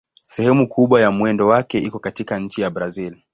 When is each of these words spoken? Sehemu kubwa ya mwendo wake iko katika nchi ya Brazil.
Sehemu 0.27 0.67
kubwa 0.67 1.01
ya 1.01 1.11
mwendo 1.11 1.47
wake 1.47 1.79
iko 1.79 1.99
katika 1.99 2.39
nchi 2.39 2.61
ya 2.61 2.69
Brazil. 2.69 3.17